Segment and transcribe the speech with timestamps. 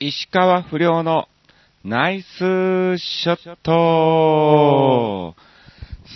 [0.00, 1.28] 石川不良の
[1.82, 5.34] ナイスショット。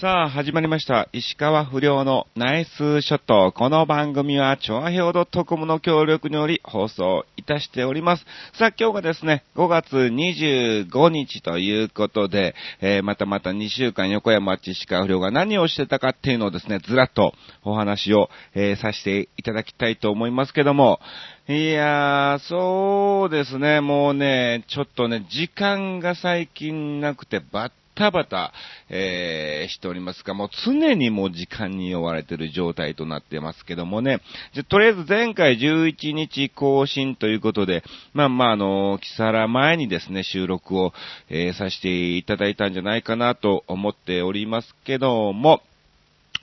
[0.01, 1.09] さあ、始まりました。
[1.13, 3.53] 石川不良のナイスショット。
[3.53, 8.25] この番組は、チョアヘオドットコムの協力により放送いたしております。
[8.55, 21.01] さあ、今日がですね、5月25日ということで、えーまたまた2週間横山地石川不良が何をしてたかっていうのをですね、ずらっとお話を、えーさせていただきたいと思いますけども、
[21.49, 28.53] いやー、そうですね、もうね、ちょっとね、時間が最近なくてバッタバタ、
[28.89, 34.21] えーしておりますが、もう常にもう時間に追われてる状態となってますけどもね。
[34.55, 37.85] じゃ、とりあえず前回11日更新ということで、
[38.15, 40.93] まあまあ、あの、キサラ前にですね、収録を、
[41.29, 45.63] えーさせていただいたんじゃないかなと思っておりますけども、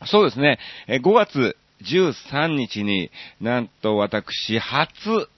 [0.05, 3.11] そうですね、え5月13日に、
[3.41, 5.29] なんと私、初、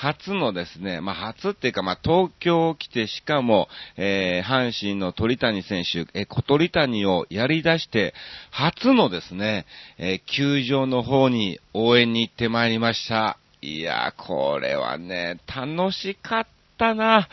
[0.00, 3.68] 初のですね、まあ、初っていうか、まあ、東京来て、しかも、
[3.98, 8.14] えー阪神の鳥谷選手、えー小鳥谷をやり出して、
[8.50, 9.66] 初のですね、
[9.98, 13.36] えー球場の方に応援に行ってまいりました。
[13.60, 16.46] いやー、これはね、楽しかっ
[16.78, 17.28] たな。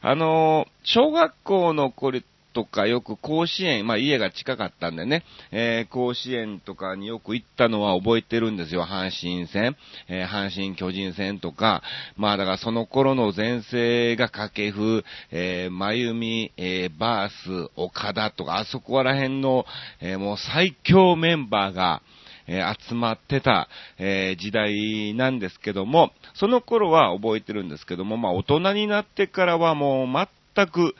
[0.00, 2.20] あのー小学校の頃
[2.54, 8.82] とかよく甲子園、まあ家が近かったんでね、えー甲子園とかによく行ったのは覚えてるんですよ。
[8.82, 9.76] 阪神戦、
[10.08, 11.82] えー阪神巨人戦とか、
[12.16, 19.66] まあだからその頃の前世が掛布、えー、真由美、えーバース、岡田とか、あそこら辺の、
[20.00, 22.00] えーもう最強メンバーが、
[22.46, 30.94] え集まってた、え時代なんですけども、その頃は覚えてるんですけども、まあ大人になってからはもう全く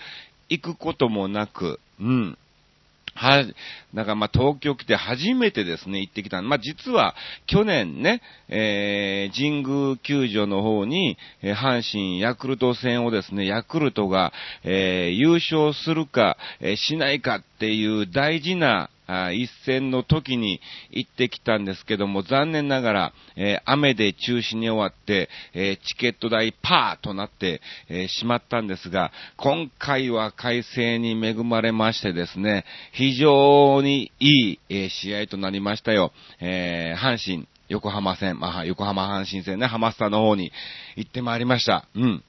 [0.58, 2.38] 行くこともなく、うん。
[3.14, 3.44] は、
[3.92, 6.42] なんかまあ東京来て初めてですね、行ってきた。
[6.42, 7.14] まあ実は
[7.47, 14.32] 去年ね、えー、神宮球場の方に、えー阪神ヤクルト戦をですね、ヤクルトが、
[14.64, 20.60] えー優勝するか、えーしないかっていう大事なあ一戦の時に
[20.91, 36.12] 行ってきたんですけども、残念ながら、えー雨で中止に終わって、えーチケット代パーとなって、えーしまったんですが、今回は快晴に恵まれましてですね、非常にいい、え試合となりましたよ。
[36.41, 40.53] え阪神、横浜戦、まあ、横浜阪神戦ね、ハマスタの方に
[40.97, 41.86] 行ってまいりました。
[41.94, 42.25] うん。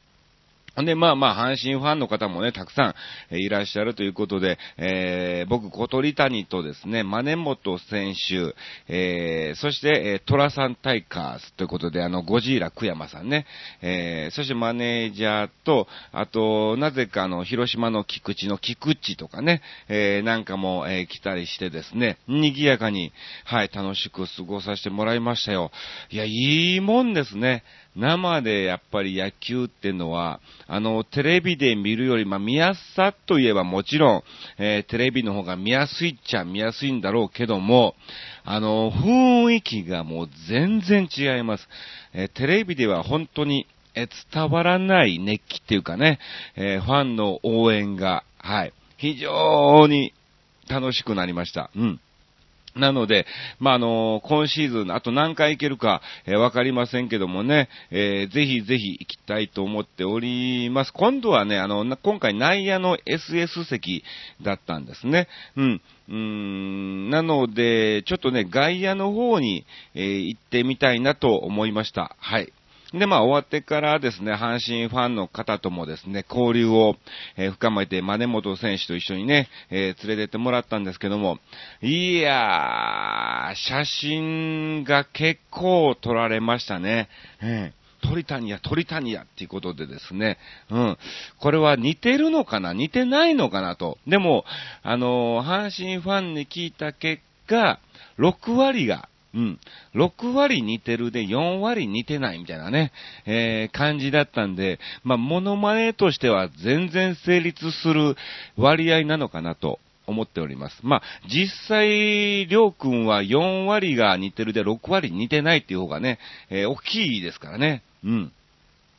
[0.82, 2.94] んで、まあまあ、阪神ファンの方もね、たくさ
[3.32, 8.56] んいらっしゃるということで、えー僕、小鳥谷とですね、真根本選手、
[8.88, 13.46] えーそして、えー、トラさんタイカーズということで、あの、ゴジーラ久山さんね、
[13.82, 23.14] えーそしてマネージャーと、あと、なぜかあの、広島の菊池の菊池とかね、えーなんかも、えー来たりしてですね、賑やかに、
[23.46, 25.72] はい、楽しく過ごさせてもらいましたよ。
[26.10, 27.64] いや、いいもんですね。
[27.96, 34.24] 生でやっぱり野球ってのは、あの、テレビで見るより、まあ、見やすさといえばもちろん、
[34.58, 37.96] えーテレビの方が見やすいっちゃ見やすいんだろうけども、
[38.44, 41.68] あの、雰囲気がもう全然違います。
[42.14, 43.68] えーテレビでは本当に、
[43.98, 46.20] え伝わらない熱気っていうかね、
[46.58, 50.14] えーファンの応援が、はい、非常に
[50.70, 51.70] 楽しくなりました。
[51.76, 52.00] うん。
[52.76, 53.26] なので、
[53.60, 60.92] まあ、あの今シーズン、あと何回行けるか、えーわかりませんけどもね、えーぜひぜひ行きたいと思っております。
[60.94, 64.04] 今度はね、あの、今回内野の SS 席
[64.42, 65.28] だったんですね。
[65.56, 65.82] うん。
[66.10, 72.16] うーん、なので、ちょっとね、外野の方に、えー行ってみたいなと思いました。
[72.20, 72.52] はい。
[72.98, 76.96] で、まあ、終わってからですね、阪神ファンの方ともですね、交流を、
[77.38, 81.40] えー深めて、真根本選手と一緒にね、えー連れてってもらったんですけども、
[81.82, 87.10] いやー、写真が結構撮られましたね。
[87.42, 90.38] ええ鳥谷や鳥谷やっていうことでですね、
[90.70, 90.98] うん。
[91.40, 92.72] これは似てるのかな？
[92.72, 93.98] 似てないのかなと。
[94.06, 94.46] でも、
[94.84, 97.80] あのー阪神ファンに聞いた結果、
[98.20, 99.60] 6割が、うん。
[99.94, 102.92] 6割似てるで4割似てないみたいなね、
[103.26, 108.16] えー感じだったんで、まあ、モノマネとしては全然成立する
[108.58, 110.80] 割合なのかなと思っております。
[110.84, 116.20] まあ、実際、りょうくんは4割が似てるで6割似てないっていう方がね、
[116.50, 117.84] えー大きいですからね。
[118.04, 118.32] うん。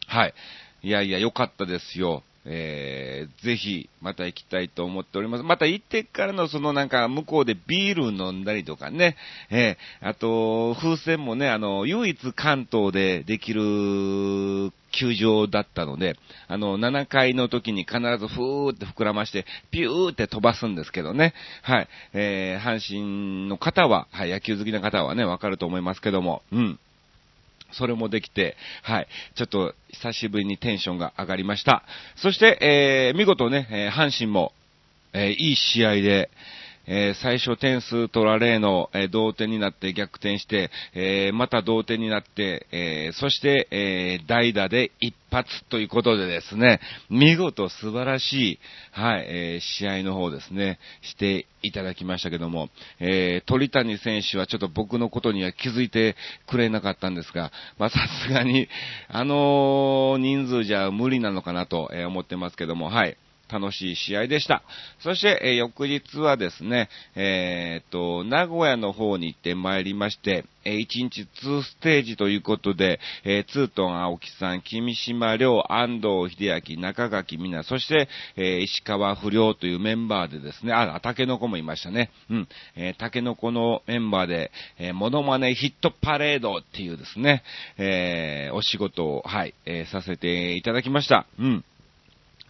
[0.06, 0.34] はい。
[0.82, 2.22] いやいや、良かったですよ。
[2.48, 5.43] えー、ぜひ、また行きたいと思っております。
[5.43, 9.16] また行ってからの、そのなんか、向こうでビール飲んだりとかね、
[9.50, 16.16] えー、あと、風船もね、あの、唯一関東でできる球場だったので、
[16.46, 21.34] あの、7回の時に必ずふーって膨らまして、ピューって飛ばすんですけどね。
[21.62, 21.88] はい。
[22.12, 26.78] えー、阪神の方は、はい、野球好きな方はね、わかると思いますけども、うん。
[27.72, 29.08] それもできて、はい。
[29.34, 31.82] ちょっと久しぶりにテンションが上がりました。
[32.16, 34.52] そして、えー、見事ね、えー阪神も、
[35.12, 36.30] えーいい試合で、
[36.87, 46.81] えー最初点数取られの、えー同点になって逆転して、えーまた同点になって、えそして、え代打で一発ということでですね、
[47.11, 48.59] 見事素晴らしい、
[48.93, 52.69] はい、え試合の方ですね、していただきましたけども、
[53.00, 56.17] え鳥谷選手はちょっと僕のことには気づいて
[56.47, 58.69] くれなかったんですが、まさすがに、
[59.09, 63.17] あの人数じゃ無理なのかなとえ思ってますけども、はい。
[63.50, 64.62] 楽しい試合でした。
[65.00, 82.10] そして、えー翌日はですね、えーっと、名古屋の方に行ってまいりまして、えー1日2ステージということで、えーツートン青木さん、君島亮、安藤秀明、中垣美奈、そして、え石川不良というメンバーでですね、あ、竹の子もいましたね。
[82.31, 82.49] うん。
[82.75, 87.42] えー竹の子のメンバーで、えーモノマネヒットパレードっていうですね、
[87.78, 91.26] えお仕事を、はい、えさせていただきました。
[91.38, 91.64] うん。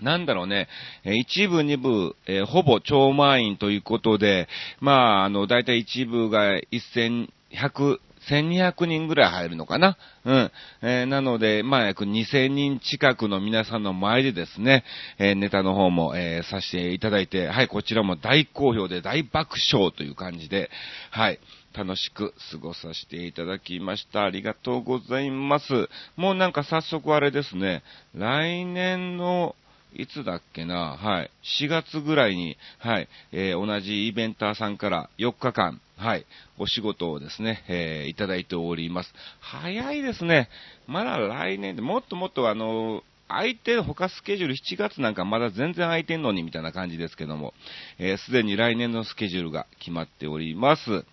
[0.01, 0.69] なんだろうね、
[1.05, 4.49] え一部、二部、えーほぼ超満員ということで、
[4.81, 7.99] まあ、あの、だいたい一部が1100、
[8.29, 10.53] 1200人ぐらい入るのかなうん。
[10.83, 14.85] えーなので、まあ、約2000人近くの皆さんの前でですね、
[15.19, 20.71] えーネタの方も、えーさせていただいて、はい、こちらも大好評で大爆笑という感じで、
[21.11, 21.39] はい、
[21.77, 24.25] 楽しく過ごさせていただきました。
[24.25, 25.89] ありがとうございます。
[26.17, 27.83] もうなんか早速あれですね、
[28.15, 29.55] 来年の、
[29.95, 31.31] いつだっけな、はい、
[31.61, 36.27] 4月ぐらいに、はい、えー同じイベンターさんから4日間、はい、
[36.59, 39.13] お仕事をですね、えーいただいております。
[39.41, 40.49] 早いですね。
[40.87, 47.55] まだ来年で、もっともっとあの、空いてる他スケジュール7月なんかまだ全然空いてんのにみたいな感じですけども、
[47.99, 51.05] えーすでに来年のスケジュールが決まっております。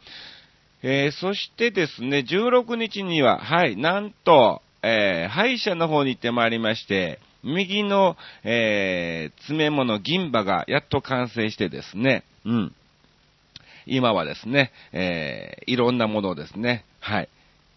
[0.83, 12.75] えーそしてですね、16日には、はい、なんと、えー歯医者の方に行ってまいりまして、右の、えー詰め物銀歯がやっと完成してですね、うん。
[13.85, 17.29] 今はですね、えーいろんなものをですね、はい、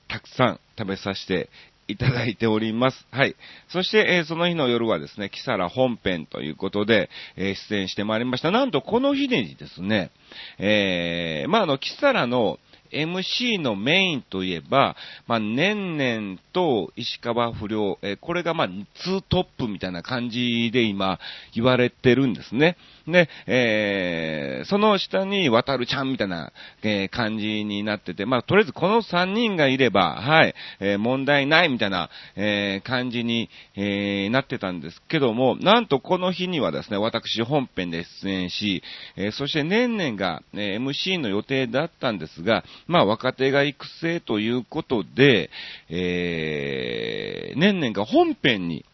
[0.08, 1.48] たくさん食べさせて
[1.88, 3.06] いただいております。
[3.10, 3.36] はい。
[3.68, 8.50] そして、えーその日の夜はですね、キサラ本編ということで、えー出演してまいりました。
[8.50, 10.10] なんとこの日にですね、
[10.58, 12.58] えーまあ、あの、キサラの
[12.96, 14.96] MC のメインといえば、
[15.26, 18.68] まあ、年々と石川不良、えこれがまあ、
[19.02, 21.18] ツートップみたいな感じで今
[21.54, 22.76] 言われてるんですね。
[23.06, 38.82] で、えーその下に渡るちゃんみたいな、えー感じになってて、まあ、とりあえずこの3人がいれば、はい、えー問題ないみたいな、えー感じに、えーなってたんですけども、なんとこの日にはですね、私本編で出演し、
[39.16, 45.50] えーそして年々が、えー MC の予定だったんですが、まあ、若手が育成ということで、
[45.88, 48.84] えー年々が本編に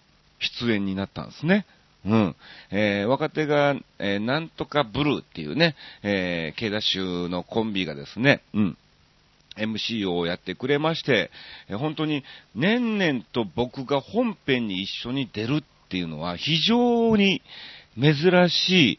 [0.61, 1.67] 出演になったんですね。
[2.05, 2.37] うん。
[2.71, 8.79] えー若手が、えーなんとかブルーっていうね、えー、ケイダッシュのコンビがですね、うん。
[9.57, 11.31] MC をやってくれまして、
[11.69, 17.43] えー本当に年々と僕が本編に一緒に出るっていうのは非常に
[18.01, 18.15] 珍
[18.49, 18.99] しい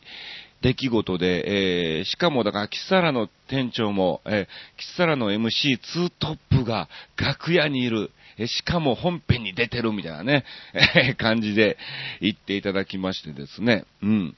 [0.62, 10.46] 出来事で、えーしかもだから、キサラの店長も、えーキサラの MC2 トップが楽屋にいる、えしかも本編に出てるみたいなね、
[10.96, 11.78] え感じで
[12.22, 14.36] 言っていただきましてですね、うん。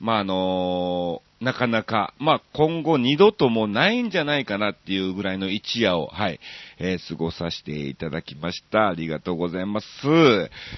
[0.00, 6.38] まあ、あのーなかなか、まあ、今後二度ともないんじゃないかなっていうぐらいの一夜を、はい、
[6.78, 8.88] えー過ごさせていただきました。
[8.88, 9.86] ありがとうございます。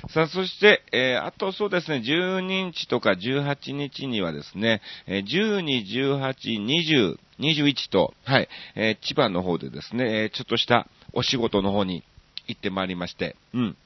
[0.09, 5.85] さあ、そして、えーあとそうですね、12日とか18日にはですね、えー12、
[6.21, 12.05] 18、20、21と、はい、え千葉の方でですね、えちょっとしたお仕事の方に
[12.47, 13.77] 行ってまいりまして、うん。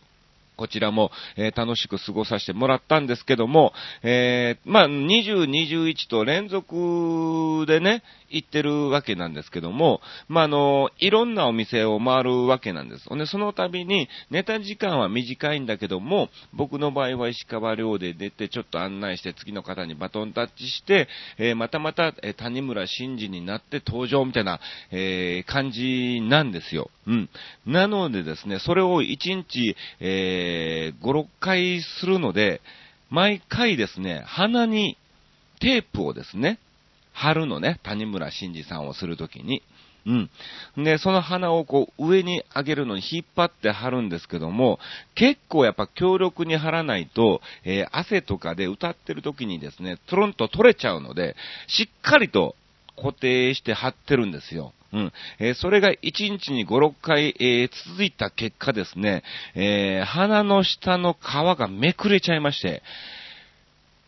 [0.57, 3.73] こちらも、えー楽しく過ごさせてもらったんですけども、
[4.03, 13.09] えーまあ、20、21と連続でね、行ってるわけなんですけども、まあ、あの、いろんなお店を回るわけなんです。
[13.09, 21.09] ほんで、その度に、ネタ時間は短いんだけども、僕の場合は石川遼で出て、ちょっと案内して次の方にバトンタッチして、
[21.39, 24.61] えーまたまた、え谷村新司になって登場みたいな、
[24.91, 26.91] えー感じなんですよ。
[27.07, 27.29] うん。
[27.67, 32.61] なのでですね、それを1日、えー、5、6回するので、
[33.11, 34.97] 毎回ですね、鼻に
[35.61, 36.59] テープをですね、
[37.13, 39.63] 貼るのね、谷村新司さんをするときに。
[40.07, 40.85] うん。
[40.85, 44.79] で、その鼻をこう上に上げるのに引っ張って貼るんですけども、
[45.17, 51.35] 結構やっぱ強力に貼らないと、えー汗とかで歌ってる時にですね、トロンと取れちゃうので、
[51.67, 52.55] しっかりと
[52.97, 54.73] 固定して貼ってるんですよ。
[54.93, 55.13] うん。
[55.39, 59.23] えー、それが1日に5、6回、えー、続いた結果ですね、
[59.55, 61.25] えー、鼻の下の皮
[61.59, 62.83] がめくれちゃいまして、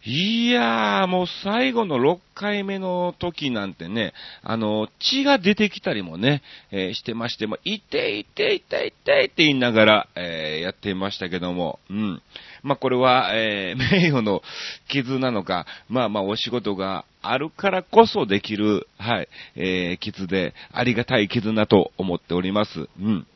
[0.04, 12.22] いやー、もう最後の6回目の時なんてね、あの、血が出てきたりもね、えー、してまして、もいていていていって言いながら、えー、やってましたけども、うん。
[12.62, 14.42] まあ、これは、えー、 名誉の
[14.88, 22.88] 傷なのか、まあまあお仕事があるからこそできる、はい、えー、傷で、ありがたい傷だと思っております。
[23.00, 23.26] うん。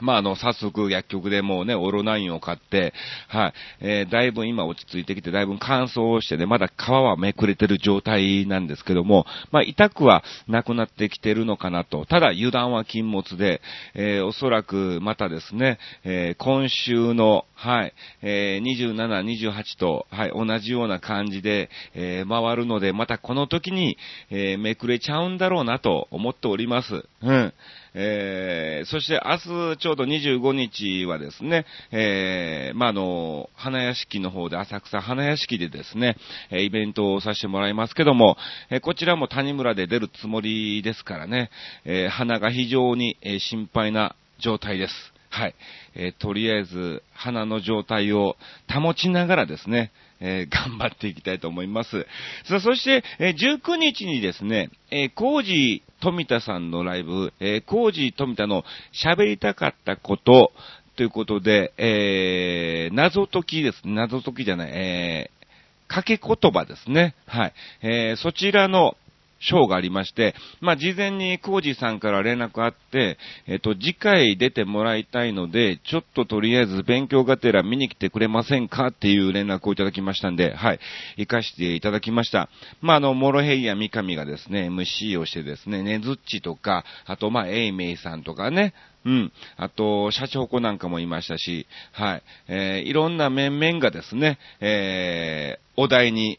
[0.00, 2.92] まあ、あの、早速薬局でもうね、オロナインを買って、
[3.28, 12.06] はい、えー、だいぶ今落ち着いてきて、だいぶ乾燥してね、まだ皮はめくれてる状態なんですけども、まあ、痛くはなくなってきてるのかなと。
[12.06, 13.60] ただ、油断は禁物で、
[13.94, 23.96] えー、おそらくまたですね、えー、今週の、はい、えー、27、28と、はい、同じような感じで、えー、回るので、またこの時に、
[24.30, 27.04] えー、めくれちゃうんだろうなと思っております。
[27.20, 27.52] うん。
[27.94, 36.16] えー、そして明日ちょうど25日はですね、えー、まあ、の、花屋敷の方で、浅草花屋敷でですね、
[36.50, 38.36] えイベントをさせてもらいますけども、
[38.70, 41.50] えこちらも谷村で出るつもりですからね、
[41.84, 44.94] えー、花が非常に、え心配な状態です。
[45.30, 45.54] はい。
[45.94, 48.36] え、とりあえず、鼻の状態を
[48.72, 52.06] 保ちながらですね、えー、頑張っていきたいと思います。
[52.44, 60.52] さあ、そして、えー、19日にですね、えー、コージ富田さんのライブ、えー、コージ富田の喋りたかったこと、
[60.96, 63.82] ということで、えー、謎解きです。
[63.84, 67.14] 謎解きじゃない、えー、掛け言葉ですね。
[67.26, 67.52] はい。
[67.82, 68.96] えー、そちらの、
[69.40, 80.80] ショーがありまして、まあ、事前にコージさんから連絡あって、えっと、次回出てもらいたいので、ちょっととりあえず勉強がてら見に来てくれませんかっていう連絡をいただきましたんで、はい、
[81.16, 82.48] 行かしていただきました。
[82.80, 89.32] まあ、あの、モロヘイヤ三上がですね、MC をしてですね、ネズッチとか、あと、ま、エイメイさんとかね、うん。
[89.56, 92.22] あと、社長子なんかもいましたし、はい。
[92.48, 96.38] えー、いろんな面々がですね、えー、お題に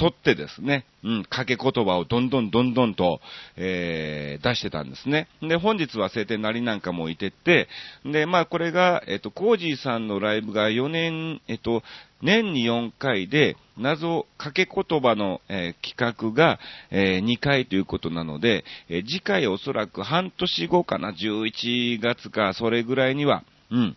[0.00, 3.20] 沿ってですね、うん、掛け言葉をどんどんどんどんと、
[3.56, 5.28] えー、出してたんですね。
[5.42, 7.68] で、本日は晴天なりなんかもいてて、
[8.04, 11.82] で、まあこれが、えっと、コージーさんのライブが4年、えっと、
[12.22, 16.58] 年に4回で、謎掛け言葉の、えー、企画が、
[16.90, 23.96] えー、2回ということなので、えー、次回おそらく半年後かな、11月か、それぐらいには、うん、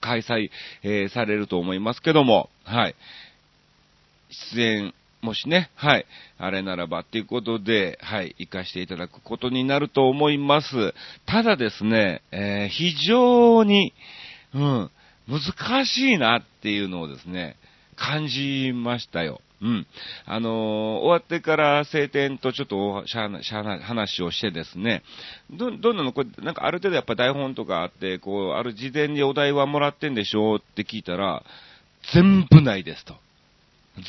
[0.00, 0.50] 開催、
[0.82, 2.94] えされると思いますけども、はい。
[4.54, 10.94] 出演もしね、はい、あれならばっていうことで、はい、行かしていただくことになると思います。
[11.26, 13.94] ただですね、えー、非常に、
[14.52, 14.90] うん、
[15.28, 17.56] 難しいなっていうのをですね、
[17.94, 19.40] 感じましたよ。
[19.60, 19.86] うん。
[20.26, 20.52] あのー、
[20.98, 25.04] 終わってから晴天とちょっとしゃしゃ話をしてですね、
[25.52, 26.12] ど、どんなの？
[26.12, 31.44] これ、なんかある程度やっぱ台本とかあって、こう、ある事前にお題はもらってんでしょうって聞いたら、
[32.12, 33.14] 全部ないですと。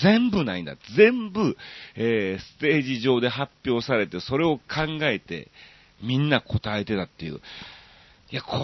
[0.02, 0.76] 全部ないんだ。
[0.96, 1.58] 全部、
[1.96, 4.64] えー、ステージ上で発表されて、それを考
[5.02, 5.50] えて、
[6.02, 7.42] みんな答えてたっていう。
[8.34, 8.58] いや、こ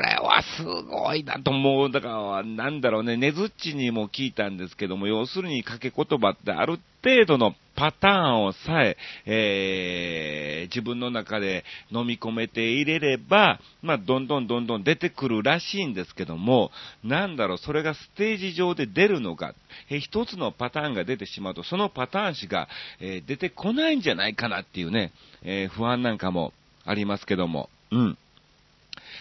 [0.00, 1.90] れはすごいなと思う。
[1.90, 16.70] だから、なんだろうね、ねずっちにも聞いたんですけども、要するに掛け言葉ってある程度のパターンをさえ、えー、自分の中で飲み込めて入れれば、まあ、どんどんどんどん出てくるらしいんですけども、
[17.02, 19.56] なんだろう、それがステージ上で出るのか、
[19.90, 22.68] えー、一つのパターンが出てしまうと、そのパターンしか、
[23.00, 25.10] えー、出てこないんじゃないかなっていうね、
[25.42, 26.52] え、不安なんかも
[26.84, 28.18] ありますけども、うん。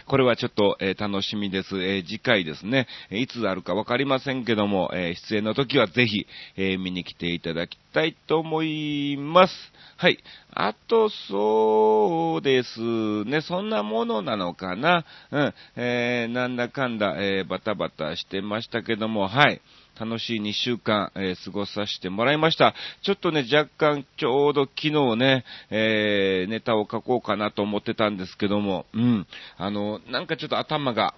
[0.05, 1.81] これはちょっと、えー、楽しみです。
[1.81, 6.25] えー、次回ですね、いつあるかわかりませんけども、え出演の時はぜひ、
[6.57, 9.53] え見に来ていただきたいと思います。
[9.97, 10.17] はい。
[10.53, 15.05] あと、そうですね、そんなものなのかな。
[15.31, 19.61] うん、えなんだかんだ、えバタバタしてましたけども、はい。
[20.01, 22.73] 楽しい2週間、えー、過ごさせてもらいました。
[23.03, 29.27] ちょっとね、若干ちょうど昨日ね、えー、ネタを書こうかなと思ってたんですけども、うん。
[29.59, 31.13] あの、なんかちょっと頭が、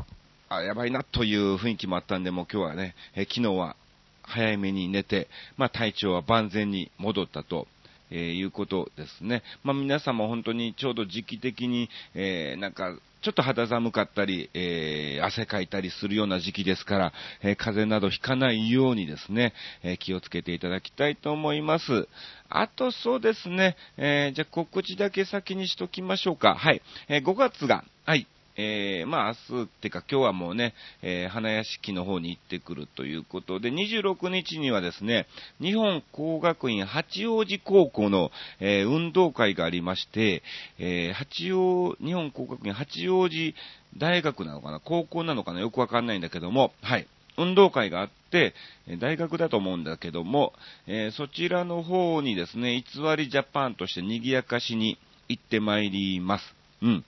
[0.49, 3.77] あ、やばいなという雰囲気もあったんで、もう今日はね、えー、昨日は
[4.23, 7.67] 早めに寝て、まあ体調は万全に戻ったと
[8.11, 9.41] えー、いうことですね。
[9.63, 22.07] まあ、皆様本当にちょうど時期的に、えー、なんか、ちょっと肌寒かったり、えー、汗かいたりするような時期ですから、えー、風邪などひかないようにですね、えー、気をつけていただきたいと思います。
[22.49, 26.53] あとそうですね、えじゃあ告知だけ先にしときましょうか。
[26.53, 26.81] はい。
[27.07, 28.27] え5月が、はい。
[28.55, 35.27] えー、まあ明日ってか今日はもうね、えー、花屋敷の方に行ってくるということで、26日にはですね、
[35.61, 40.43] 日本工学院八王子高校の、えー、運動会がありまして、
[40.79, 43.55] えー、八王、日本工学院八王子
[43.97, 47.07] 大学なのかな高校なのかなよくわかんないんだけども、はい。
[47.35, 48.53] 運動会があって、
[48.99, 50.53] 大学だと思うんだけども、
[50.85, 56.55] えー、そちらの方にですね、偽りジャパンとして賑やかしに行ってまいります。
[56.83, 57.05] うん。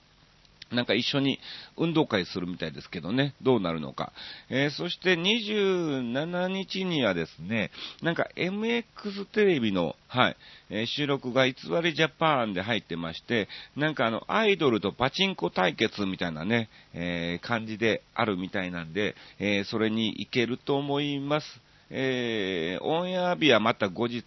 [0.72, 1.38] なんか一緒に
[1.76, 4.12] 運動会するみたいですけどね、どうなるのか。
[4.48, 7.70] えー、そして27日にはですね、
[8.02, 10.36] なんか MX テレビの、はい、
[10.70, 21.46] えー、収録が偽りジャパンで入ってまして、なんかあの、アイドルとパチンコ対決みたいなね、えー、感じであるみたいなんで、えそれに行けると思います。
[21.90, 24.24] えーオンエア日はまた後日、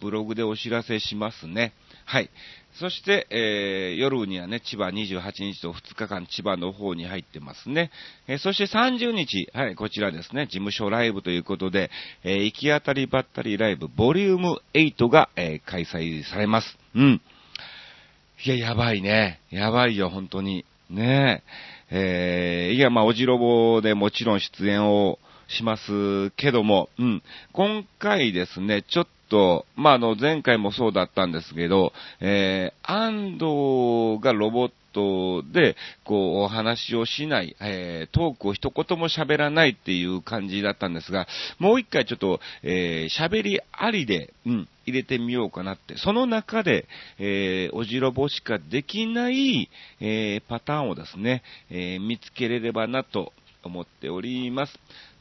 [0.00, 1.72] ブログでお知らせしますね。
[2.04, 2.30] はい。
[2.78, 7.90] そして、えー、夜にはね、千葉28日と2日間千葉の方に入ってますね。
[8.28, 11.90] えー、そして30日、はい、こちらですね、事務所ライブということで、
[12.24, 16.78] えー、行き当たりばったりライブボリューム8が、え開催されます。
[16.94, 17.20] うん。
[18.44, 19.40] いや、やばいね。
[19.50, 20.64] やばいよ、本当に。
[20.88, 21.42] ね
[21.90, 22.70] え。
[22.70, 27.22] えいや、まあ、おじろぼでもちろん出演をしますけども、うん。
[27.52, 41.26] 今回ですね、ちょっと、まあ、あの、前回もそうだったんですけど、えー、安藤がロボットで、こう、お話をしない、えー、トークを一言も喋らないっていう感じだったんですが、
[41.58, 46.86] もう一回ちょっと、えー、喋りありで、うん、入れてみようかなって、その中で、
[47.18, 53.32] えー、おじろぼしかできない、えー、パターンをですね、えー、見つけれればなと
[53.68, 54.74] 思っております。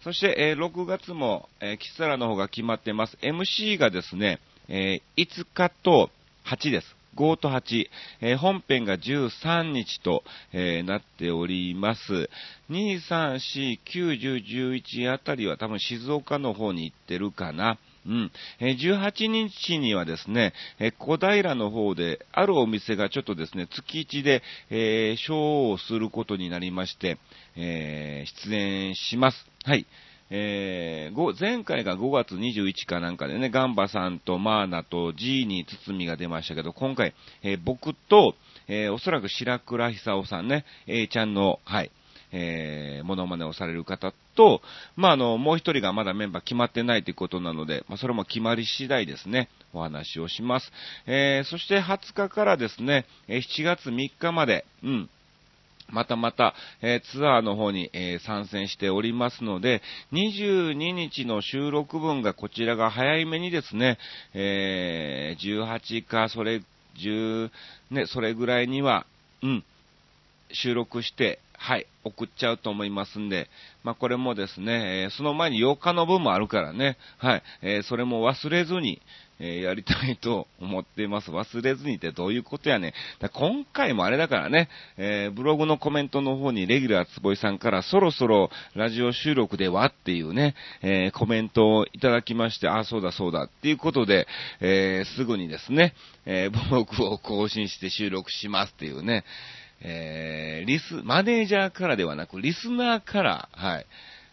[0.04, 3.18] そして、えー、6月も、えー、キサラの方が決まってます。
[3.22, 4.40] MC がですね、
[4.70, 6.10] えー、5日と
[6.46, 6.96] 8です。
[7.16, 7.86] 5と8、
[8.22, 10.24] えー、本編が13日と、
[10.54, 12.30] えー、なっております。
[12.70, 17.78] 2、3、4、9、10、11あたりは多分静岡の方に行ってるかな。
[18.08, 18.32] うん。
[18.60, 27.18] え18日にはですね、え小平の方で、あるお店がちょっとですね、月1で、えー、ショーをすることになりまして、
[27.56, 29.46] えー、出演します。
[29.66, 29.86] はい。
[30.30, 38.36] えー、前回が5月21日かなんかでね、ガンバさんとマーナとジーニー包みが出ましたけど、今回、えー、僕と、
[38.68, 41.92] えー、おそらく白倉久夫さんね、A ちゃんの、はい、
[42.32, 44.62] えー、モノマネをされる方と、
[44.96, 50.72] まあ、あの、もう一人がまだメンバー決まってないということなので、まあ、それも決まり次第ですね、お話をします。
[51.06, 55.10] えー、そして20日からですね、7月3日まで、うん、
[55.90, 63.98] またまた、えー、ツアーの方に、えー、参戦しておりますので、22日の収録分がこちらが早いめにですね、
[64.34, 66.62] えー、18か、それ、
[66.98, 67.52] 10、
[67.92, 69.06] ね、それぐらいには、
[69.44, 69.64] うん、
[70.52, 73.50] 収録して、はい、送っちゃうと思いますんで、
[73.84, 79.02] まあ、これもですね、えー、その前に8日の分もあるからね、はい、えー、それも忘れずに、
[79.40, 81.32] えー、やりたいと思っています。
[81.32, 82.94] 忘れずにってどういうことやねん。
[83.34, 94.28] 今回もあれだからね、えブログのコメントの方にレギュラーつぼいさんからそろそろラジオ収録ではっていうね、えコメントをいただきまして、あ、そうだそうだっていうことで、
[94.60, 95.94] えすぐにですね、
[96.26, 99.24] えブログを更新して収録しますっていうね、
[99.82, 103.86] えー、リス、マネージャーからではなく、リスナーから、はい、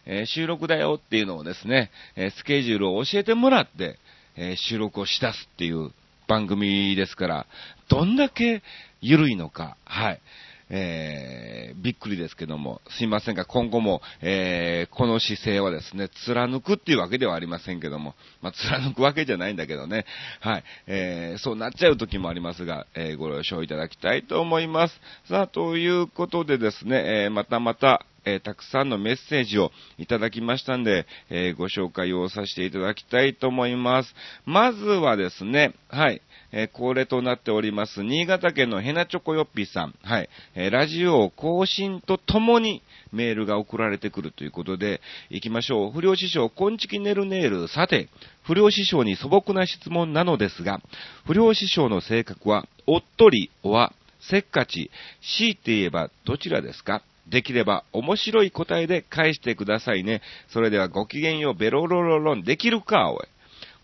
[0.07, 3.99] えー、収録だよっていうのをですね、え、スケジュールを教えてもらって、
[4.37, 5.93] え収録をしだすっていう
[6.27, 7.47] 番組ですから、
[7.89, 8.63] どんだけ
[9.01, 10.21] 緩いのか、はい。
[10.71, 20.07] えー、びっくりですけども、すいませんが、今後も、えー、この姿勢はですね、貫くっていうわけではありませんけども、まあ、貫くわけじゃないんだけどね、
[20.41, 25.01] はい、えー、そうなっちゃう時もありますが、え、ご了承いただきたいと思います。
[25.29, 34.15] さあ、ということでですね、えー、またまた、えー、たくさんのメッセージをいただきましたんで、えー、ご紹介をさせていただきたいと思います。
[34.47, 36.23] まずはですね、はい、
[36.57, 42.81] えー、恒例となっております、新潟県のヘナチョコヨッピーさん、はい、えー、ラジオ更新とともに
[43.13, 45.91] メールが送られてくるということで、行きましょう。
[45.91, 47.67] 不良師匠、こんちきねるねる。
[47.67, 48.09] さて、
[48.45, 50.81] 不良師匠に素朴な質問なのですが、
[51.27, 54.93] 不良師匠の性格は、おっとり、おわ、せっかち、
[55.37, 57.03] 強いて言えばどちらですか？
[57.29, 60.21] できれば面白い答えで返してくださいね。
[60.51, 63.27] それではごきげんよう、ベロロロロン、できるか、おい。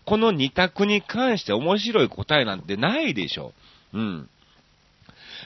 [0.05, 3.53] この二択に関して面白い答えなんてないでしょ。
[3.93, 4.29] うん。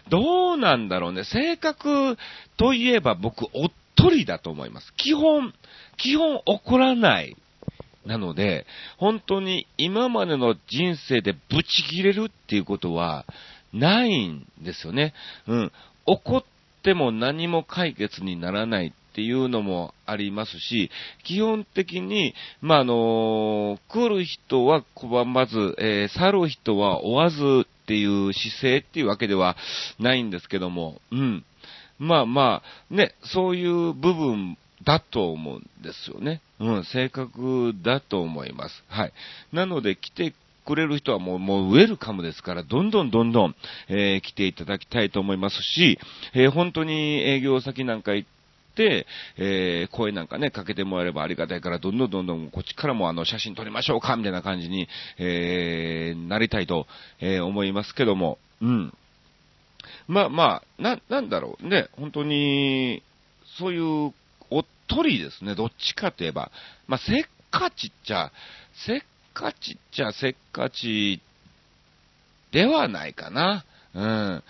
[0.10, 1.24] どうなんだろうね。
[1.24, 2.18] 性格
[2.58, 4.94] といえば僕、おっとりだと思います。
[4.98, 5.54] 基本、
[5.98, 7.36] 基本怒らない。
[8.06, 13.26] なので、本当に今までの人生でブチ切れるっていうことは
[13.74, 15.14] ないんですよね。
[15.48, 15.72] うん。
[16.06, 16.44] 怒っ
[16.86, 20.92] っても何も解決にならないっていうのもありますし、
[21.24, 29.56] 基本的に、まあ、あの来る人は拒まず、えー、去る人は追わずっていう姿勢っていうわけでは
[30.00, 31.46] ないんですけども、うん。
[31.98, 36.42] まあまあ、ね、そういう部分だと思うんですよね。
[36.60, 38.84] うん、性格だと思います。
[38.90, 39.14] はい。
[39.54, 40.34] なので来て
[40.66, 43.56] くれる人はもう、もうウェルカムですから、どんどんどんどん、
[43.88, 45.98] えー、来ていただきたいと思いますし、
[46.34, 48.35] えー、本当に営業先なんか行って、
[49.38, 56.88] えー、声なんかね、かけてもらえればありがたいから、どんどんどんどんこっちからもあの、写真撮りましょうか、みたいな感じに、えー、なりたいと、
[57.20, 58.94] えー、思いますけども、うん。
[60.08, 63.04] まあまあ、な、なんだろうね、本当に、
[63.58, 64.14] そういう、
[64.50, 66.52] おっとりですね、どっちかといえば。
[66.88, 68.32] まあ、せっかちっちゃ、
[68.86, 69.02] せっ
[69.34, 71.22] かちっちゃせっかち
[72.52, 73.66] ではないかな。
[73.94, 74.44] うん。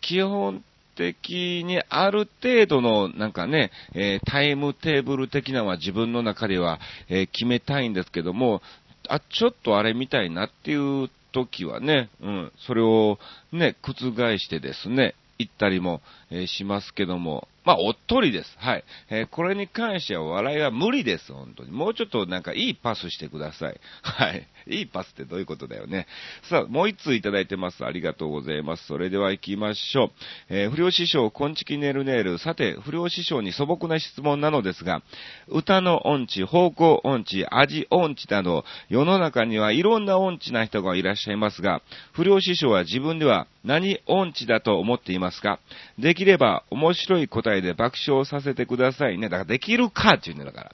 [0.00, 0.64] 基本
[1.00, 8.60] 的にある程度のなんかね、えー、タイムテーブル的なのは自分の中では、えー、決めたいんですけども、
[9.08, 13.18] あ、ちょっとあれみたいなっていう時はね、うん、それを
[13.50, 18.56] ね、覆してですね、行ったりも、えー、しますけども、まあ、おっとりです。
[18.58, 18.84] はい。
[19.10, 21.70] えー、これに関しては笑いは無理です、本当に。
[21.70, 23.80] もうちょっとなんかいいパスしてください。
[24.02, 24.46] はい。
[24.66, 26.06] いいパスってどういうことだよね。
[26.44, 27.84] さあ、もう一通いただいてます。
[27.84, 28.86] ありがとうございます。
[28.86, 30.10] それでは行きましょう。
[30.48, 32.38] えー、不良師匠、こんちきねるねる。
[32.38, 35.02] さて、不良師匠に素朴な質問なのですが、
[35.48, 45.58] 歌の音痴、方向音痴、味音痴など、世の中にはいろんな音痴な人がいらっしゃいますが、不良師匠は自分では何音痴だと思っていますか？
[45.98, 49.28] できれば面白い答えで爆笑させてくださいね。
[49.28, 50.72] だからできるかって言うんだから。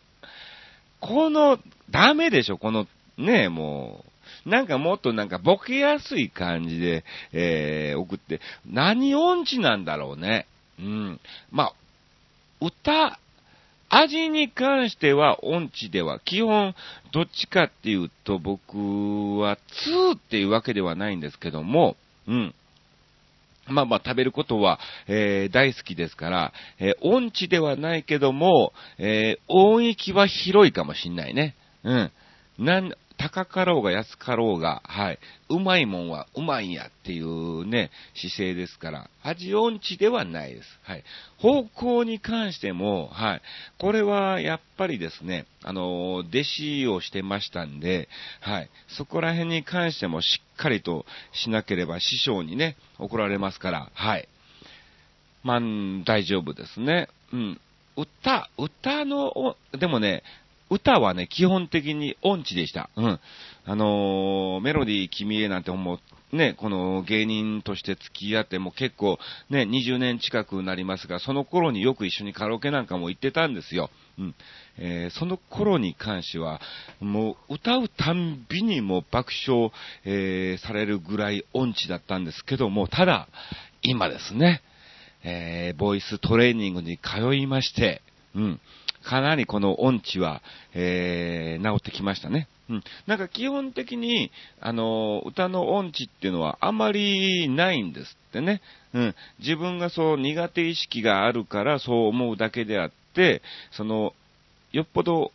[1.01, 1.59] この、
[1.91, 2.87] ダメでしょ、この、
[3.17, 4.05] ねも
[4.45, 4.49] う。
[4.49, 10.47] なんかもっとなんかボケやすい感じで、えー、送って、何音痴なんだろうね。
[10.79, 11.21] うん。
[11.51, 11.73] まあ、
[12.61, 13.19] 歌、
[13.89, 16.75] 味に関しては音痴では、基本、
[17.12, 22.55] どっちかっていうと僕は2っていうわけではないんですけども、うん。
[23.68, 31.57] まあまあ食べることは、えー、大好きですから、えー、音痴ではないけども、えー、音域は広いかもしんないね。
[31.85, 32.12] うん。
[32.59, 35.18] なん、高かろうが安かろうが、はい。
[35.48, 40.68] うまいもんはうまいんやっていうね、姿勢ですから、味音痴ではないです。
[40.83, 41.05] はい。
[41.38, 43.42] 方向に関しても、はい。
[43.79, 48.09] これはやっぱりですね、あの、弟子をしてましたんで、
[48.40, 48.70] はい。
[48.88, 54.29] そこら辺に関してもしっかりとしなければ師匠にね、怒られますから、はい。
[55.42, 55.61] まあ、
[56.05, 57.09] 大丈夫ですね。
[57.33, 57.61] うん。
[57.96, 60.22] 歌、歌の、でもね、
[60.70, 62.90] 歌はね、基本的に音痴でした。
[62.96, 63.20] うん。
[63.64, 65.98] あのー、メロディー君へなんても
[66.33, 73.90] う、ね、この芸人として付き合っても結構ね、20年近くなりますが、その頃によく一緒にカラオケなんかも行ってたんですよ。
[74.18, 74.35] うん。
[74.79, 76.61] えー、その頃に関しては、
[77.00, 79.70] もう歌うたんびにも爆笑、
[80.05, 83.29] えー、されるぐらい音痴だったんですけども、ただ、
[83.83, 84.62] 今ですね、
[85.22, 88.02] えー、ボイストレーニングに通いまして、
[88.35, 88.61] うん。
[89.07, 90.42] かなりこの音痴は、
[90.75, 92.49] えー、治ってきましたね。
[92.69, 92.85] うん。
[93.07, 98.61] なんか基本的に、あの、歌の音痴っていうのはあまりないんですってね。
[98.95, 99.14] うん。
[99.38, 104.12] 自分がそう苦手意識があるからそう思うだけであって、その、
[104.73, 105.31] よっぽど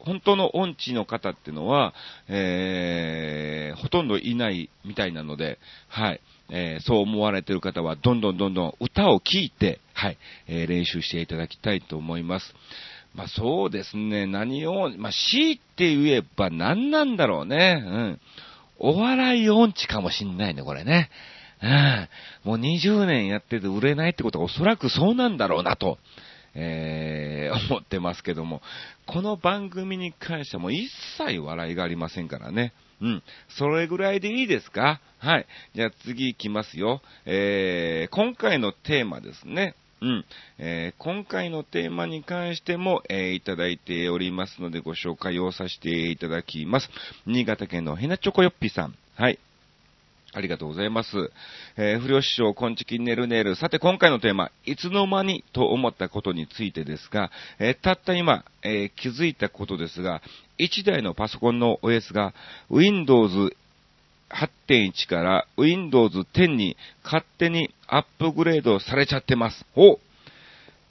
[0.00, 1.94] 本当の音痴の方っていうのは、
[2.26, 6.20] えー、ほとんどいないみたいなので、はい。
[6.50, 12.54] えー、そう思われてる方は、どんどんどんどん歌を聴いて、はい、えー、練習していただきたいと思います。
[13.14, 17.82] まあそうですね、何を、まあ C って言えば何なんだろうね。
[17.84, 18.20] うん。
[18.78, 21.10] お笑い音痴かもしんないね、これね。
[21.62, 22.08] うん。
[22.44, 25.98] もう20年やってて売れないってことはおそらくそうなんだろうなと、
[26.54, 28.60] えー、思ってますけども、
[29.06, 32.72] この番組に関してはもう一切笑いがありませんからね。
[33.00, 33.22] うん。
[33.56, 35.00] それぐらいでいいですか？
[35.18, 35.46] はい。
[35.74, 37.02] じゃあ次行きますよ。
[37.26, 39.76] えー、今回のテーマですね。
[40.02, 40.24] うん。
[40.58, 46.90] えー、今回のテーマに関しても、えー、いただいておりますのでご紹介をさせていただきます。
[47.24, 48.94] 新潟県のヘナチョコヨッピさん。
[49.14, 49.38] はい。
[50.34, 51.30] ありがとうございます。
[51.76, 53.54] えー、不良師匠、こんちきねるねる。
[53.54, 60.22] さて、今回のテーマ、いつの間にと思ったことについてですが、えー、たった今、えー、気づいたことですが、
[60.58, 62.34] 1台のパソコンの OS が
[62.70, 63.54] Windows
[64.32, 69.64] 8.1から Windows 10に勝手にアップグレードされちゃってます。
[69.76, 69.98] お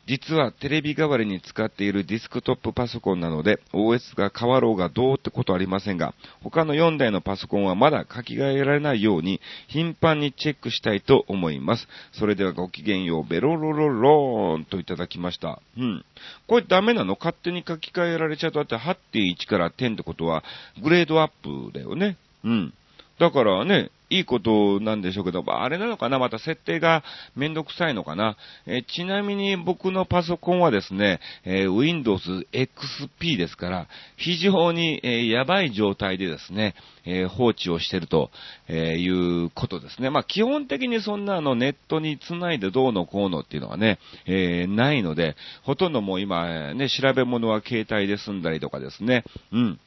[0.08, 11.88] 実はテレビ代わりに使っているディスクトップパソコンなので OS が変わろうがどうってことありませんが、他の4台のパソコンはまだ書き換えられないように頻繁にチェックしたいと思います。
[12.14, 15.62] それではごきげんよう、ベロロロローンといただきました。
[15.78, 16.04] うん。
[16.48, 17.16] これダメなの？
[17.18, 20.44] 勝手に書き換えられちゃうとだって8.1から10ってことは
[20.84, 22.18] グレードアップだよね。
[22.44, 22.74] うん。
[23.22, 27.04] だからね、いいことなんでしょうけど、あれなのかなまた設定が
[27.36, 36.74] めんどくさいのかなえちなみに僕のパソコンはですね、えー、Windows XP ですから、非常に、えー、やばい状態でですね、
[37.06, 38.32] えー、放置をしてると、
[38.68, 39.08] えい
[39.46, 40.10] うことですね。
[40.10, 49.80] まあ、基本的にそんなあのネットにつないでどうのこうのっていうのはね、えないので、ほとんどもう今、ね、調べ物は携帯で済んだりとかですね、うん。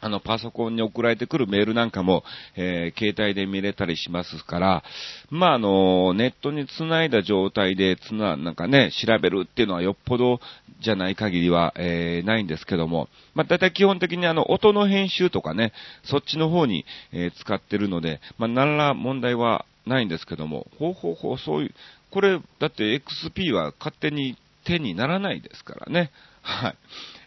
[0.00, 2.24] あの、パソコンに送られてくるメールなんかも、
[2.56, 4.82] えー、携帯で見れたりしますから、
[5.30, 10.40] まあ、あの、ネットに繋いだ状態で、つな、なんかね、調べるっていうのはよっぽど
[10.80, 15.72] じゃない限りは、えー、ないんですけども、まあ、だいたい基本的にあの、音の編集とかね、
[16.04, 21.74] そっちの方に、えー、使ってるので、まあ、何ら問題はないんですけども、ほうほうほう、そういう、
[22.10, 26.10] これ、だって XP は勝手に手にならないですからね。
[26.42, 26.76] はい。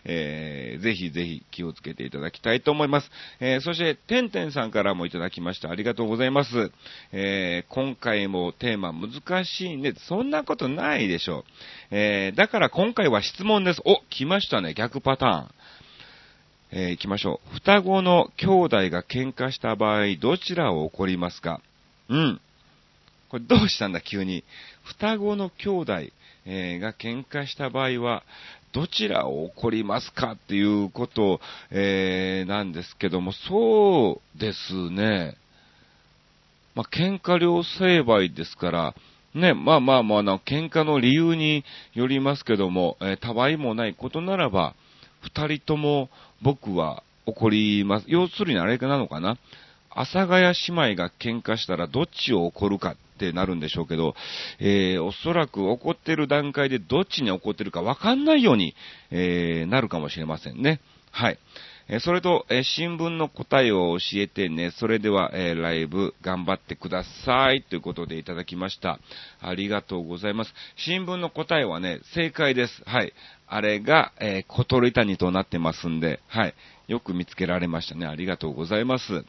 [0.05, 3.09] えー、ぜひぜひ気をつけていただきたいと思います。
[3.39, 5.69] えー、そして、てんてんさんからもいただきました。
[5.69, 6.71] ありがとうございます。
[7.11, 9.93] えー、今回もテーマ難しいね。
[10.07, 11.43] そんなことないでしょう。
[11.91, 13.81] えー、だから今回は質問です。
[13.85, 14.73] お、来ましたね。
[14.73, 15.51] 逆パターン。
[16.75, 17.55] えー、行きましょう。
[17.55, 21.61] 双子の兄弟が喧嘩した場合、どちらを怒りますか？
[22.09, 22.41] うん。
[23.29, 24.43] これどうしたんだ、急に。
[24.83, 25.93] 双子の兄弟、
[26.45, 28.23] えー、が喧嘩した場合は、
[28.73, 31.39] どちらを怒りますかっていうこと、
[31.71, 35.37] えー、なんですけども、そうですね。
[36.75, 38.95] まあ、喧嘩両成敗ですから、
[39.35, 44.73] ね、まあまあまあ、喧嘩の理由によりますけども、えー、たわいもないことならば、
[45.21, 46.09] 二人とも
[46.41, 48.05] 僕は怒ります。
[48.07, 49.37] 要するにあれなのかな
[49.91, 52.95] 阿佐ヶ谷姉妹が喧嘩したらどっちを怒るか
[53.27, 54.15] ってなるんでしょうけど、
[54.59, 58.75] えー、おそらく怒ってる段階でどっちに怒ってるかわかんないように、
[59.11, 60.81] えー、なるかもしれませんね。
[61.11, 61.39] はい。
[61.89, 64.71] えそれと、え新聞の答えを教えてね。
[64.71, 67.61] それでは、えライブ頑張ってください。
[67.61, 68.99] ということでいただきました。
[69.41, 70.53] ありがとうございます。
[70.77, 72.81] 新聞の答えはね、正解です。
[72.85, 73.13] はい。
[73.47, 76.55] あれが、えー、小鳥谷となってますんで、はい。
[76.87, 78.05] よく見つけられましたね。
[78.05, 79.25] ありがとうございます。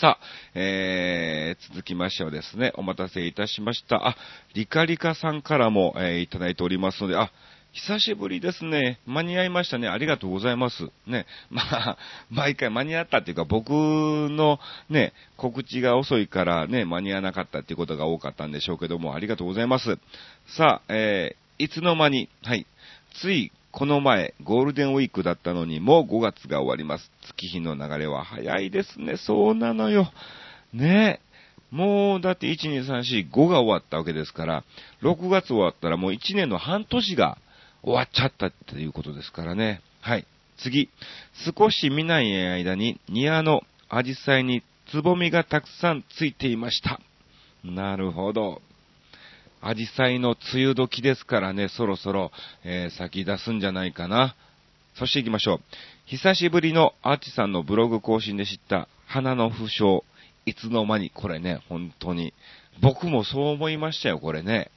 [0.00, 0.18] さあ、
[0.54, 4.08] えー、続きましてはですね、お待たせいたしました。
[4.08, 4.16] あ、
[4.54, 7.30] リカリカさんからも、えー、いただいておりますので、あ、
[7.72, 8.98] 久しぶりですね。
[9.06, 9.88] 間に合いましたね。
[9.88, 10.90] ありがとうございます。
[11.06, 11.26] ね。
[11.50, 19.98] まあ、毎回間に合ったっていうか、僕のね、告知が遅いからね、間に合わなかったっていうことが多かったんでしょうけども、ありがとうございます。
[20.46, 22.66] さあ、えー、いつの間に、はい、
[23.14, 27.10] ついこの前、ゴールデンウィークだったのに、もう5月が終わります。
[27.22, 29.16] 月日の流れは早いですね。
[29.16, 30.10] そうなのよ。
[30.72, 34.64] ねえもう、だって、1、2、3、4、5が終わったわけですから、
[35.02, 37.38] 6月終わったらもう1年の半年が
[37.82, 39.80] 終わっちゃったっていうことですからね。
[40.00, 40.26] はい。
[40.58, 40.90] 次。
[41.56, 47.00] 少し見ない間に、庭のアジサイにつぼみがたくさんついていました。
[47.62, 48.62] なるほど。
[49.62, 52.32] アジサイの梅雨時ですからね、そろそろ、
[52.64, 54.34] えー、咲き出すんじゃないかな。
[54.94, 55.60] そして行きましょう。
[56.06, 60.00] 久しぶりのアーチさんのブログ更新で知った花の負傷。
[60.46, 62.32] いつの間に、これね、本当に。
[62.80, 64.70] 僕もそう思いましたよ、これね。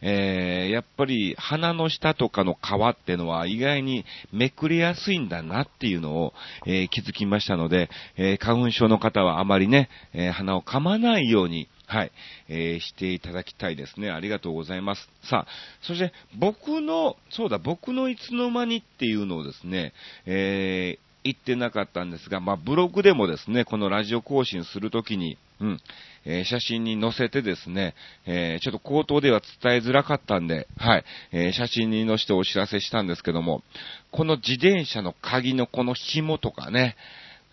[0.00, 2.56] えー、やっぱり鼻の下とかの皮
[2.90, 6.34] ってのは意外にめくれやすいんだなっていうのを、
[6.66, 12.12] えー、気づきましたので、えー、花粉症の方はあまりね、え鼻を噛まないように、はい、
[12.48, 14.10] えー、していただきたいですね。
[14.10, 15.08] ありがとうございます。
[15.22, 15.46] さあ、
[15.82, 19.92] そして僕の、そうだ、僕のいつの間にっていうのをですね、
[20.26, 25.80] えー、言ってなかったんですが、まあ、ブログでもですね、このラジオ更新するときに、うん、
[26.24, 27.94] えー、写真に載せてですね、
[28.26, 33.62] えー、ちょっと口頭では伝えづらかったんで、はい、えー、写真に載せてお知らせしたんですけども、
[34.10, 36.96] この自転車の鍵のこの紐とかね、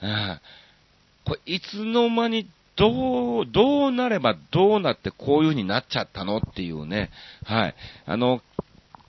[0.02, 0.40] うん、
[1.26, 7.12] これいつの間にどう、どうなればどうなってこういう風になっちゃったのっていうね。
[7.46, 7.76] はい。
[8.06, 8.42] あの、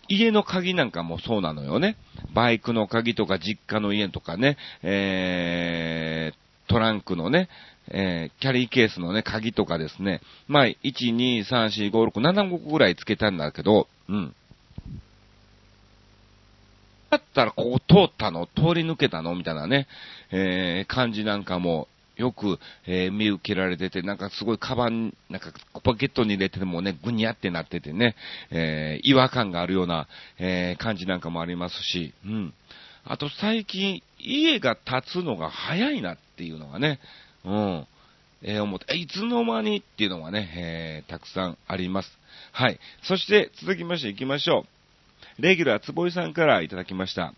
[0.09, 1.97] 家の鍵なんかもそうなのよね。
[2.35, 7.49] バイクの鍵とか実家の家とかね、えー、トランクのね、
[7.89, 10.21] えー、キャリーケースのね、鍵とかですね。
[10.47, 14.35] まあ、1、2、3、4、5、6、7個ぐらいつけたんだけど、うん。
[17.11, 18.47] だったらここ通ったの？
[18.47, 19.35] 通り抜けたの？
[19.37, 19.87] みたいなね、
[20.33, 28.15] えー、感じなんかもよく、えー、見受けられてて、なんかすごいカバン、なんかポケットに入れててもね、ぐにゃってなっててね、
[28.51, 30.07] えー、違和感があるような、
[30.39, 32.55] えー、感じなんかもありますし、うん。
[33.05, 37.01] あと最近、家が建つのが早いなっていうのがね、
[37.45, 37.87] うん。
[38.43, 42.19] えー、思って、いつの間にっていうのがね、えー、たくさんあります。
[42.53, 42.79] はい。
[43.03, 44.67] そして続きまして行きましょ
[45.39, 45.43] う。
[45.43, 47.35] レギュラーつぼいさんからいただきました。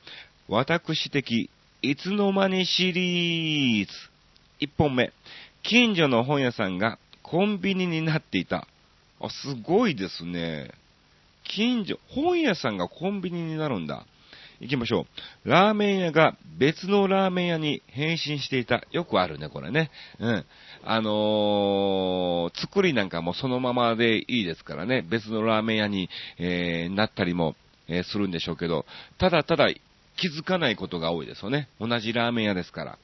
[0.48, 1.48] 私的、
[1.82, 3.92] いつの間にシリーズ。
[4.60, 5.12] 1本目。
[5.62, 8.66] 近所の本屋さんがコンビニになっていた。
[9.20, 10.70] あ、すごいですね。
[11.44, 14.06] 近所、本屋さんがコンビニになるんだ。
[14.60, 15.06] 行きましょ
[15.44, 15.48] う。
[15.48, 18.82] ラーメン屋が別のラーメン屋に変身していた。
[18.90, 19.90] よくあるね、これね。
[20.18, 20.44] うん。
[20.84, 25.04] あのー、作りなんかもそのままでいいですからね。
[25.10, 27.54] 別のラーメン屋に、えー、なったりも、
[27.88, 28.86] えー、するんでしょうけど、
[29.18, 29.68] ただただ
[30.16, 31.68] 気づかないことが多いですよね。
[31.78, 32.98] 同じラーメン屋ですから。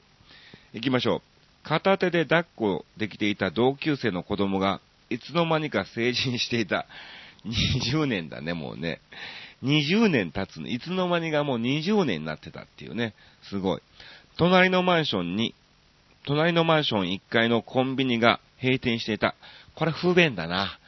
[0.73, 1.32] 行きましょう。
[1.63, 6.85] 片手で抱っこできていた同級生の子供が、いつの間にか成人していた。
[7.45, 8.99] 20年だね、もうね。
[9.63, 10.67] 20年経つの。
[10.67, 13.13] いつの間にかもう20年になってたっていうね。
[13.43, 13.81] すごい。
[14.37, 15.55] 隣のマンションに、
[16.25, 19.35] 隣のマンション1階のコンビニが閉店していた。
[19.75, 20.79] これ不便だな。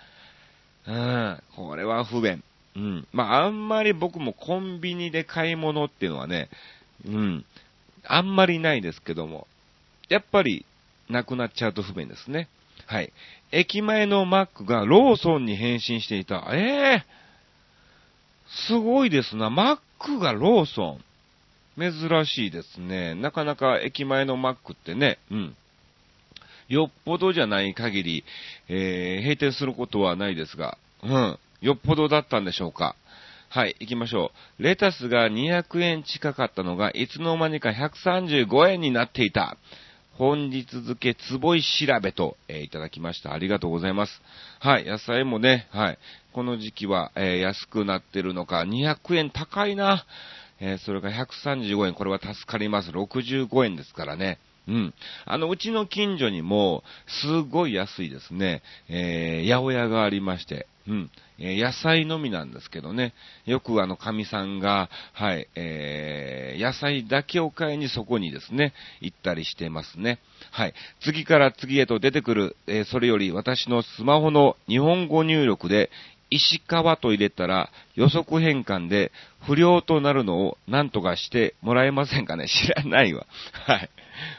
[0.88, 1.44] うん。
[1.56, 2.44] これは不便。
[2.76, 3.08] うん。
[3.14, 6.50] まあ、あんまり僕もコンビニで買い物っていうのはね、
[7.06, 7.46] うん。
[8.04, 9.48] あんまりないですけども、
[10.10, 10.66] やっぱり、
[11.10, 12.48] なくなっちゃうと不便ですね。
[12.88, 13.12] はい。
[13.52, 16.48] 駅前のマックがローソンに変身していた。
[16.52, 19.50] ええー、すごいですな。
[19.50, 21.04] マックがローソン。
[21.78, 23.16] 珍しいですね。
[23.16, 25.56] なかなか駅前のマックってね、うん。
[26.70, 28.24] よっぽどじゃない限り、
[28.70, 31.40] えー、閉店することはないですが、うん。
[31.62, 32.96] よっぽどだったんでしょうか。
[33.50, 34.64] はい、行きましょう。
[34.64, 39.58] レタスが200円近かったのが、いつの間にか135円になっていた。
[40.18, 43.34] 本日付つぼい調べと、えー、いただきました。
[43.34, 44.22] ありがとうございます。
[44.60, 45.98] はい、野菜もね、はい、
[46.32, 50.06] この時期は、えー、安くなってるのか、200円高いな。
[50.62, 52.92] えー、それが135円、これは助かります。
[52.92, 54.40] 65円ですからね。
[54.68, 54.94] うん。
[55.26, 61.12] あの、うちの近所にも、すごい安いですね、えー、八百屋がありまして、うん。
[61.40, 63.14] え、野菜のみなんですけどね。
[63.46, 70.20] よくあの、神さんが、はい、えー、野菜だけを買いにそこにですね、行ったりしてますね。
[70.52, 70.74] はい。
[71.02, 75.90] 次から次へと出てくる、えー、それより私のスマホの日本語入力で、
[76.30, 79.12] 石川と入れたら予測変換で
[79.46, 83.28] 不良となるのを何とかしてもらえませんかね知らないわ。
[83.68, 83.90] はい。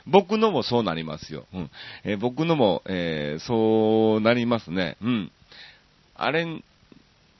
[0.07, 1.47] 僕のもそうなりますよ。
[1.53, 1.71] うん。
[2.05, 4.97] えー、僕のも、えー、そうなりますね。
[5.03, 5.33] うん。
[6.19, 6.61] あれ、い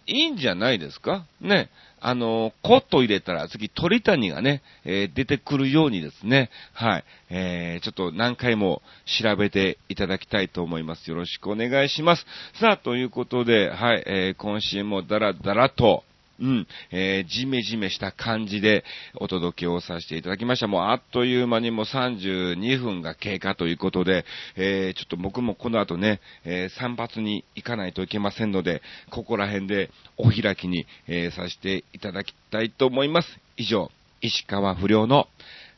[0.07, 1.27] いんじゃないですか？
[1.41, 1.69] ね。
[2.01, 8.83] あの、コット入れたら次鳥谷がね、えー、出てくるようにですね、はい、えー、ちょっと何回も
[9.21, 11.11] 調べていただきたいと思います。
[11.11, 12.25] よろしくお願いします。
[12.61, 16.05] さあ、ということで、はい、えー、今週もダラダラと、
[16.41, 20.67] うん、えー、じめじめした感じでお届けをさせていただきました。
[20.67, 24.25] もうあっという間にもう32分が経過ということで、
[24.57, 33.29] えー、ちょっと僕もこの後ね、えー、散髪に行かないといけませんので、ここら辺でお開きに、えー、させていただきたいと思います。
[33.57, 35.29] 以上、石川不良の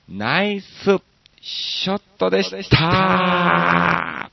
[0.09, 0.67] ナイス
[1.41, 4.28] ショットでした。